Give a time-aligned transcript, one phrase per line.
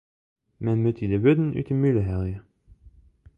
[0.63, 2.37] Men moat dy de wurden út 'e mûle helje.